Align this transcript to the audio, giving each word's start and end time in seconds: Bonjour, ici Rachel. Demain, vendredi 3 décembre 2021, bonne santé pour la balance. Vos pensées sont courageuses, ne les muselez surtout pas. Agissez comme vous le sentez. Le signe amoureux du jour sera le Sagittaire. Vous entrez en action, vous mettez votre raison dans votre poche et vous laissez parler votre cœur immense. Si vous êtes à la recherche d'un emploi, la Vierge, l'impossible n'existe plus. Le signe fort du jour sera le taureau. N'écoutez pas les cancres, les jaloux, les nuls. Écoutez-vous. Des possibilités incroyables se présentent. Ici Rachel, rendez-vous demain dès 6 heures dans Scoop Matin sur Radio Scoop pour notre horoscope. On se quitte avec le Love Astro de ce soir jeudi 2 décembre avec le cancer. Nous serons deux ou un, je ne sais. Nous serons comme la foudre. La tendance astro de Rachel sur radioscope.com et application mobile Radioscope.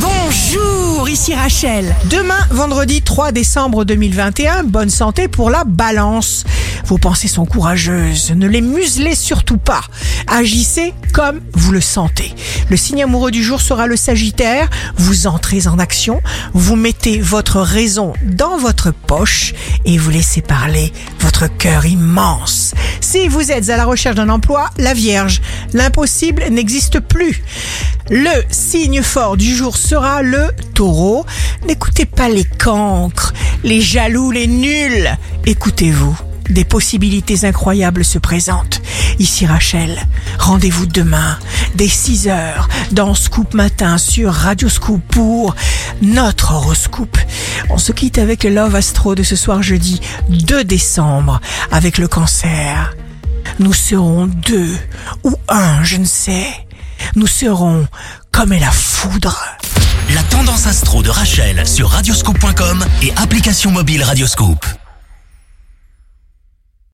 Bonjour, 0.00 1.08
ici 1.08 1.34
Rachel. 1.34 1.96
Demain, 2.10 2.38
vendredi 2.50 3.02
3 3.02 3.32
décembre 3.32 3.84
2021, 3.84 4.64
bonne 4.64 4.90
santé 4.90 5.26
pour 5.26 5.50
la 5.50 5.64
balance. 5.64 6.44
Vos 6.84 6.98
pensées 6.98 7.28
sont 7.28 7.46
courageuses, 7.46 8.30
ne 8.30 8.46
les 8.46 8.60
muselez 8.60 9.14
surtout 9.14 9.58
pas. 9.58 9.80
Agissez 10.28 10.94
comme 11.12 11.40
vous 11.52 11.72
le 11.72 11.80
sentez. 11.80 12.32
Le 12.70 12.76
signe 12.76 13.02
amoureux 13.02 13.30
du 13.30 13.42
jour 13.42 13.60
sera 13.60 13.86
le 13.86 13.96
Sagittaire. 13.96 14.70
Vous 14.96 15.26
entrez 15.26 15.66
en 15.66 15.78
action, 15.78 16.20
vous 16.54 16.76
mettez 16.76 17.20
votre 17.20 17.60
raison 17.60 18.12
dans 18.22 18.56
votre 18.56 18.92
poche 18.92 19.54
et 19.84 19.98
vous 19.98 20.10
laissez 20.10 20.42
parler 20.42 20.92
votre 21.20 21.46
cœur 21.46 21.86
immense. 21.86 22.67
Si 23.10 23.26
vous 23.26 23.50
êtes 23.50 23.70
à 23.70 23.78
la 23.78 23.86
recherche 23.86 24.16
d'un 24.16 24.28
emploi, 24.28 24.68
la 24.76 24.92
Vierge, 24.92 25.40
l'impossible 25.72 26.44
n'existe 26.50 27.00
plus. 27.00 27.42
Le 28.10 28.44
signe 28.50 29.00
fort 29.00 29.38
du 29.38 29.56
jour 29.56 29.78
sera 29.78 30.20
le 30.20 30.48
taureau. 30.74 31.24
N'écoutez 31.66 32.04
pas 32.04 32.28
les 32.28 32.44
cancres, 32.44 33.32
les 33.64 33.80
jaloux, 33.80 34.30
les 34.30 34.46
nuls. 34.46 35.08
Écoutez-vous. 35.46 36.18
Des 36.50 36.66
possibilités 36.66 37.46
incroyables 37.46 38.04
se 38.04 38.18
présentent. 38.18 38.82
Ici 39.18 39.46
Rachel, 39.46 39.98
rendez-vous 40.38 40.84
demain 40.84 41.38
dès 41.76 41.88
6 41.88 42.28
heures 42.28 42.68
dans 42.92 43.14
Scoop 43.14 43.54
Matin 43.54 43.96
sur 43.96 44.34
Radio 44.34 44.68
Scoop 44.68 45.00
pour 45.08 45.56
notre 46.02 46.52
horoscope. 46.52 47.16
On 47.70 47.78
se 47.78 47.92
quitte 47.92 48.18
avec 48.18 48.44
le 48.44 48.50
Love 48.50 48.74
Astro 48.74 49.14
de 49.14 49.22
ce 49.22 49.34
soir 49.34 49.62
jeudi 49.62 50.02
2 50.28 50.62
décembre 50.64 51.40
avec 51.70 51.96
le 51.96 52.06
cancer. 52.06 52.97
Nous 53.58 53.72
serons 53.72 54.26
deux 54.26 54.78
ou 55.24 55.34
un, 55.48 55.82
je 55.82 55.96
ne 55.96 56.04
sais. 56.04 56.46
Nous 57.16 57.26
serons 57.26 57.88
comme 58.30 58.52
la 58.52 58.70
foudre. 58.70 59.36
La 60.14 60.22
tendance 60.24 60.66
astro 60.66 61.02
de 61.02 61.10
Rachel 61.10 61.66
sur 61.66 61.88
radioscope.com 61.90 62.84
et 63.02 63.12
application 63.16 63.72
mobile 63.72 64.04
Radioscope. 64.04 64.64